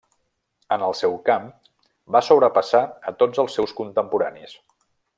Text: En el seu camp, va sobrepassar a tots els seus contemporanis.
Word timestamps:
En 0.75 0.85
el 0.85 0.95
seu 0.99 1.13
camp, 1.27 1.45
va 2.15 2.23
sobrepassar 2.31 2.81
a 3.13 3.15
tots 3.23 3.43
els 3.45 3.59
seus 3.59 3.79
contemporanis. 3.83 4.61